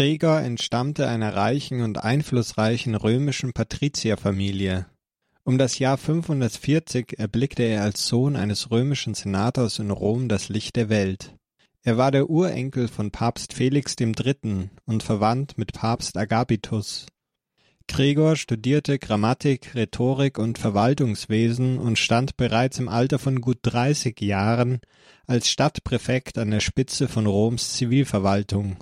[0.00, 4.86] Gregor entstammte einer reichen und einflussreichen römischen Patrizierfamilie.
[5.44, 10.76] Um das Jahr 540 erblickte er als Sohn eines römischen Senators in Rom das Licht
[10.76, 11.36] der Welt.
[11.82, 14.70] Er war der Urenkel von Papst Felix III.
[14.86, 17.04] und verwandt mit Papst Agapitus.
[17.86, 24.80] Gregor studierte Grammatik, Rhetorik und Verwaltungswesen und stand bereits im Alter von gut 30 Jahren
[25.26, 28.78] als Stadtpräfekt an der Spitze von Roms Zivilverwaltung.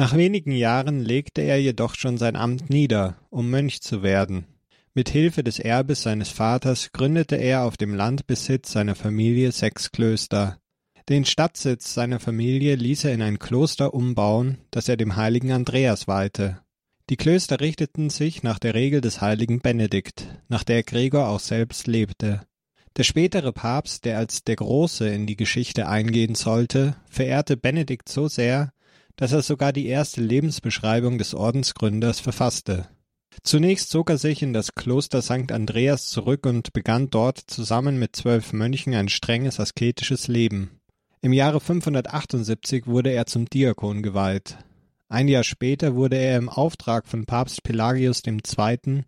[0.00, 4.46] Nach wenigen Jahren legte er jedoch schon sein Amt nieder, um Mönch zu werden.
[4.94, 10.60] Mit Hilfe des Erbes seines Vaters gründete er auf dem Landbesitz seiner Familie sechs Klöster.
[11.08, 16.06] Den Stadtsitz seiner Familie ließ er in ein Kloster umbauen, das er dem heiligen Andreas
[16.06, 16.60] weihte.
[17.10, 21.88] Die Klöster richteten sich nach der Regel des heiligen Benedikt, nach der Gregor auch selbst
[21.88, 22.42] lebte.
[22.96, 28.28] Der spätere Papst, der als der Große in die Geschichte eingehen sollte, verehrte Benedikt so
[28.28, 28.72] sehr,
[29.18, 32.88] dass er sogar die erste Lebensbeschreibung des Ordensgründers verfasste.
[33.42, 35.52] Zunächst zog er sich in das Kloster St.
[35.52, 40.70] Andreas zurück und begann dort zusammen mit zwölf Mönchen ein strenges asketisches Leben.
[41.20, 44.56] Im Jahre 578 wurde er zum Diakon geweiht.
[45.08, 49.04] Ein Jahr später wurde er im Auftrag von Papst Pelagius II.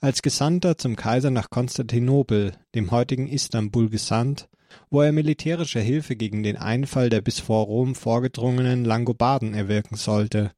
[0.00, 4.48] als Gesandter zum Kaiser nach Konstantinopel, dem heutigen Istanbul, gesandt,
[4.90, 10.52] wo er militärische Hilfe gegen den Einfall der bis vor Rom vorgedrungenen Langobarden erwirken sollte.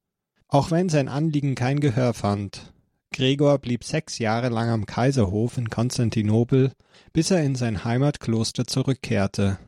[0.48, 2.72] Auch wenn sein Anliegen kein Gehör fand.
[3.12, 6.72] Gregor blieb sechs Jahre lang am Kaiserhof in Konstantinopel,
[7.12, 9.58] bis er in sein Heimatkloster zurückkehrte.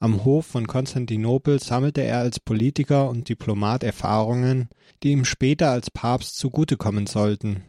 [0.00, 4.68] Am Hof von Konstantinopel sammelte er als Politiker und Diplomat Erfahrungen,
[5.02, 7.64] die ihm später als Papst zugutekommen sollten.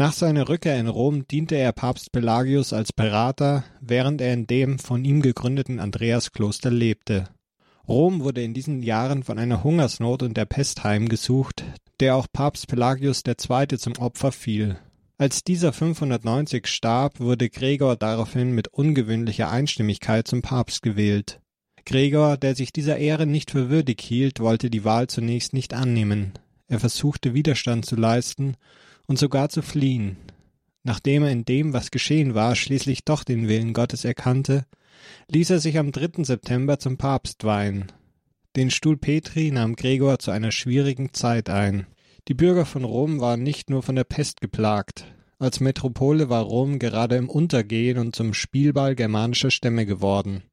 [0.00, 4.78] Nach seiner Rückkehr in Rom diente er Papst Pelagius als Berater, während er in dem
[4.78, 7.28] von ihm gegründeten Andreaskloster lebte.
[7.86, 11.64] Rom wurde in diesen Jahren von einer Hungersnot und der Pest heimgesucht,
[12.00, 13.76] der auch Papst Pelagius II.
[13.76, 14.78] zum Opfer fiel.
[15.18, 21.42] Als dieser 590 starb, wurde Gregor daraufhin mit ungewöhnlicher Einstimmigkeit zum Papst gewählt.
[21.84, 26.32] Gregor, der sich dieser Ehre nicht für würdig hielt, wollte die Wahl zunächst nicht annehmen.
[26.68, 28.56] Er versuchte Widerstand zu leisten
[29.10, 30.16] und sogar zu fliehen.
[30.84, 34.66] Nachdem er in dem, was geschehen war, schließlich doch den Willen Gottes erkannte,
[35.26, 36.22] ließ er sich am 3.
[36.22, 37.86] September zum Papst weihen.
[38.54, 41.88] Den Stuhl Petri nahm Gregor zu einer schwierigen Zeit ein.
[42.28, 45.06] Die Bürger von Rom waren nicht nur von der Pest geplagt.
[45.40, 50.44] Als Metropole war Rom gerade im Untergehen und zum Spielball germanischer Stämme geworden.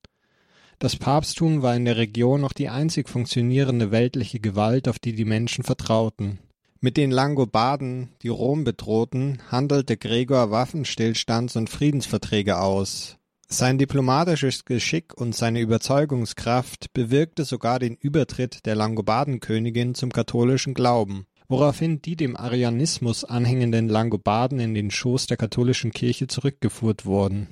[0.79, 5.25] Das Papsttum war in der Region noch die einzig funktionierende weltliche Gewalt, auf die die
[5.25, 6.40] Menschen vertrauten.
[6.79, 13.17] Mit den Langobarden, die Rom bedrohten, handelte Gregor Waffenstillstands- und Friedensverträge aus.
[13.47, 21.25] Sein diplomatisches Geschick und seine Überzeugungskraft bewirkte sogar den Übertritt der Langobardenkönigin zum katholischen Glauben,
[21.47, 27.47] woraufhin die dem Arianismus anhängenden Langobarden in den Schoß der katholischen Kirche zurückgeführt wurden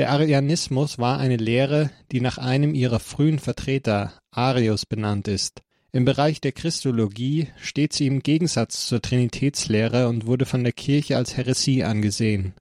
[0.00, 5.60] der Arianismus war eine Lehre, die nach einem ihrer frühen Vertreter, Arius, benannt ist.
[5.92, 11.16] Im Bereich der Christologie steht sie im Gegensatz zur Trinitätslehre und wurde von der Kirche
[11.16, 12.54] als Häresie angesehen.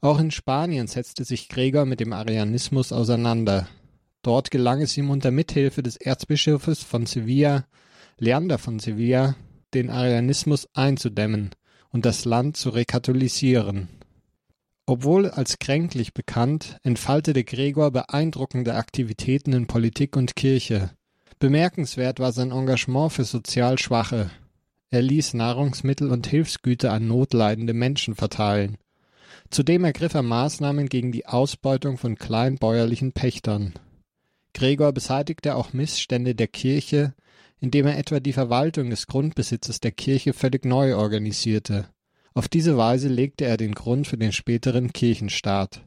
[0.00, 3.68] Auch in Spanien setzte sich Gregor mit dem Arianismus auseinander.
[4.22, 7.66] Dort gelang es ihm unter Mithilfe des Erzbischofes von Sevilla,
[8.18, 9.36] Leander von Sevilla,
[9.74, 11.50] den Arianismus einzudämmen
[11.90, 13.88] und das Land zu rekatholisieren
[14.86, 20.90] obwohl als kränklich bekannt, entfaltete Gregor beeindruckende Aktivitäten in Politik und Kirche.
[21.38, 24.30] Bemerkenswert war sein Engagement für sozial Schwache.
[24.88, 28.78] Er ließ Nahrungsmittel und Hilfsgüter an notleidende Menschen verteilen.
[29.50, 33.74] Zudem ergriff er Maßnahmen gegen die Ausbeutung von kleinbäuerlichen Pächtern.
[34.54, 37.14] Gregor beseitigte auch Missstände der Kirche,
[37.60, 41.90] indem er etwa die Verwaltung des Grundbesitzes der Kirche völlig neu organisierte.
[42.32, 45.82] Auf diese Weise legte er den Grund für den späteren Kirchenstaat.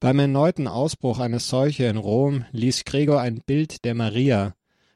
[0.00, 4.54] Beim erneuten Ausbruch einer Seuche in Rom ließ Gregor ein Bild der Maria,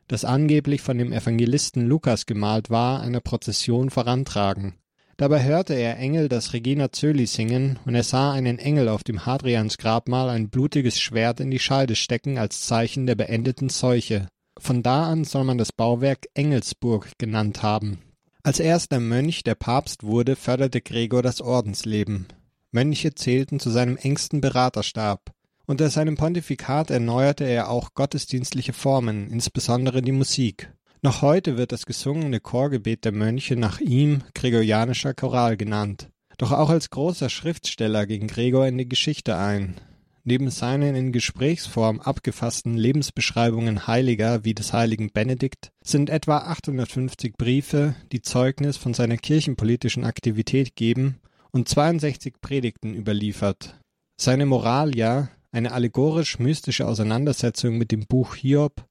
[0.09, 4.75] das angeblich von dem Evangelisten Lukas gemalt war, einer Prozession vorantragen.
[5.17, 9.25] Dabei hörte er Engel das Regina Zöli singen, und er sah einen Engel auf dem
[9.25, 14.29] Hadriansgrabmal ein blutiges Schwert in die Scheide stecken als Zeichen der beendeten Seuche.
[14.58, 17.99] Von da an soll man das Bauwerk Engelsburg genannt haben.
[18.43, 22.26] Als erster Mönch der Papst wurde, förderte Gregor das Ordensleben.
[22.70, 25.32] Mönche zählten zu seinem engsten Beraterstab.
[25.69, 30.73] Unter seinem Pontifikat erneuerte er auch gottesdienstliche Formen, insbesondere die Musik.
[31.03, 36.09] Noch heute wird das gesungene Chorgebet der Mönche nach ihm Gregorianischer Choral genannt.
[36.39, 39.75] Doch auch als großer Schriftsteller ging Gregor in die Geschichte ein.
[40.23, 47.95] Neben seinen in Gesprächsform abgefassten Lebensbeschreibungen Heiliger wie des heiligen Benedikt sind etwa 850 Briefe,
[48.13, 51.21] die Zeugnis von seiner kirchenpolitischen Aktivität geben,
[51.53, 53.79] und 62 Predigten überliefert.
[54.21, 58.84] Seine Moralia, eine allegorisch-mystische Auseinandersetzung mit dem Buch Hiob,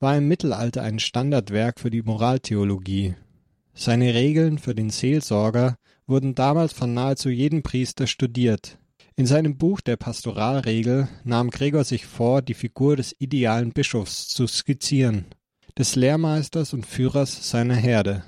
[0.00, 3.14] war im Mittelalter ein Standardwerk für die Moraltheologie.
[3.74, 8.78] Seine Regeln für den Seelsorger wurden damals von nahezu jedem Priester studiert.
[9.16, 14.46] In seinem Buch der Pastoralregel nahm Gregor sich vor, die Figur des idealen Bischofs zu
[14.46, 15.26] skizzieren,
[15.78, 18.24] des Lehrmeisters und Führers seiner Herde.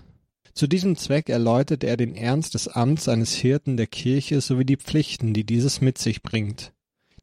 [0.55, 4.79] Zu diesem Zweck erläutert er den Ernst des Amts eines Hirten der Kirche sowie die
[4.79, 6.73] Pflichten, die dieses mit sich bringt.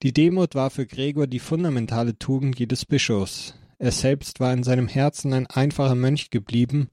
[0.04, 3.54] Die Demut war für Gregor die fundamentale Tugend jedes Bischofs.
[3.80, 6.90] Er selbst war in seinem Herzen ein einfacher Mönch geblieben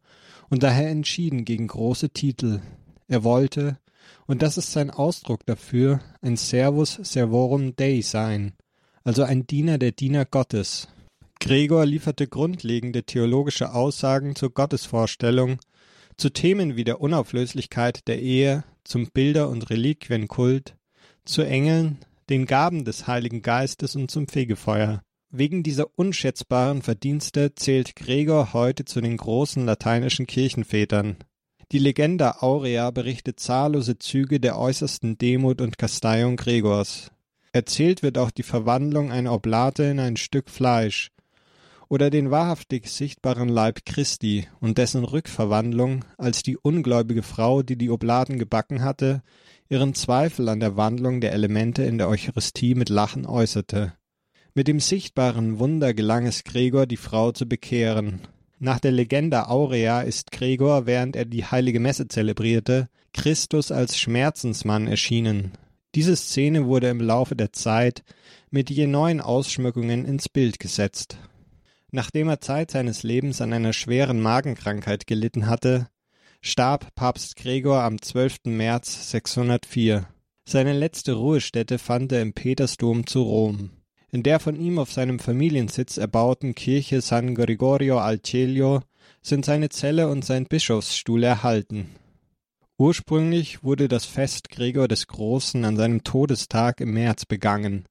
[0.48, 2.60] und daher entschieden gegen große Titel.
[3.08, 3.80] Er wollte,
[4.26, 8.52] und das ist sein Ausdruck dafür, ein Servus Servorum Dei sein,
[9.02, 10.86] also ein Diener der Diener Gottes.
[11.40, 15.58] Gregor lieferte grundlegende theologische Aussagen zur Gottesvorstellung,
[16.16, 20.76] zu Themen wie der Unauflöslichkeit der Ehe, zum Bilder- und Reliquienkult,
[21.24, 21.98] zu Engeln,
[22.30, 25.02] den Gaben des Heiligen Geistes und zum Fegefeuer.
[25.30, 31.16] Wegen dieser unschätzbaren Verdienste zählt Gregor heute zu den großen lateinischen Kirchenvätern.
[31.72, 37.10] Die Legenda Aurea berichtet zahllose Züge der äußersten Demut und Kasteiung Gregors.
[37.52, 41.10] Erzählt wird auch die Verwandlung einer Oblate in ein Stück Fleisch
[41.90, 47.90] oder den wahrhaftig sichtbaren Leib Christi und dessen Rückverwandlung, als die ungläubige Frau, die die
[47.90, 49.22] Oblaten gebacken hatte,
[49.68, 53.92] ihren Zweifel an der Wandlung der Elemente in der Eucharistie mit Lachen äußerte.
[54.54, 58.20] Mit dem sichtbaren Wunder gelang es Gregor, die Frau zu bekehren.
[58.60, 64.86] Nach der Legende Aurea ist Gregor, während er die heilige Messe zelebrierte, Christus als Schmerzensmann
[64.86, 65.52] erschienen.
[65.96, 68.04] Diese Szene wurde im Laufe der Zeit
[68.50, 71.18] mit je neuen Ausschmückungen ins Bild gesetzt.
[71.92, 75.88] Nachdem er Zeit seines Lebens an einer schweren Magenkrankheit gelitten hatte,
[76.40, 78.46] starb Papst Gregor am 12.
[78.46, 80.06] März 604.
[80.44, 83.70] Seine letzte Ruhestätte fand er im Petersdom zu Rom.
[84.12, 88.82] In der von ihm auf seinem Familiensitz erbauten Kirche San Gregorio al Cielo
[89.22, 91.90] sind seine Zelle und sein Bischofsstuhl erhalten.
[92.78, 97.84] Ursprünglich wurde das Fest Gregor des Großen an seinem Todestag im März begangen.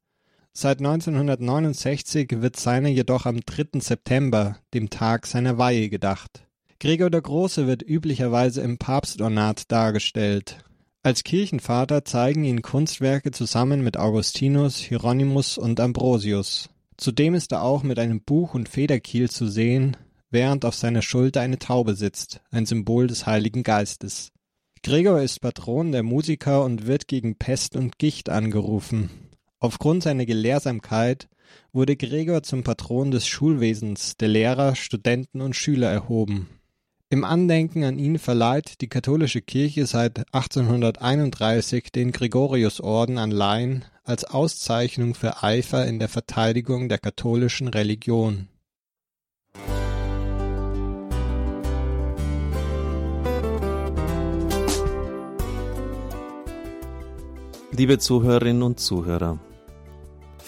[0.62, 3.80] Seit 1969 wird seiner jedoch am 3.
[3.80, 6.46] September, dem Tag seiner Weihe, gedacht.
[6.82, 10.58] Gregor der Große wird üblicherweise im Papstornat dargestellt.
[11.02, 16.68] Als Kirchenvater zeigen ihn Kunstwerke zusammen mit Augustinus, Hieronymus und Ambrosius.
[16.98, 19.96] Zudem ist er auch mit einem Buch und Federkiel zu sehen,
[20.30, 24.34] während auf seiner Schulter eine Taube sitzt, ein Symbol des Heiligen Geistes.
[24.84, 29.29] Gregor ist Patron der Musiker und wird gegen Pest und Gicht angerufen.
[29.62, 31.28] Aufgrund seiner Gelehrsamkeit
[31.74, 36.48] wurde Gregor zum Patron des Schulwesens, der Lehrer, Studenten und Schüler erhoben.
[37.10, 44.24] Im Andenken an ihn verleiht die katholische Kirche seit 1831 den Gregoriusorden an Laien als
[44.24, 48.48] Auszeichnung für Eifer in der Verteidigung der katholischen Religion.
[57.72, 59.40] Liebe Zuhörerinnen und Zuhörer,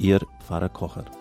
[0.00, 1.19] Ihr Pfarrer Kocher.